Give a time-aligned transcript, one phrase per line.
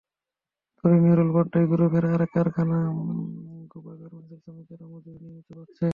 [0.77, 2.77] তবে মেরুল বাড্ডায় গ্রুপের আরেক কারখানা
[3.71, 5.89] তোবা গার্মেন্টসের শ্রমিকেরা মজুরি নিয়মিত পাচ্ছেন।